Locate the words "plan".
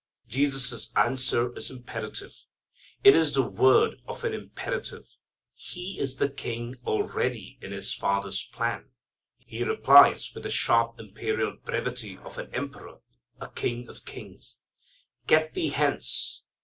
8.45-8.89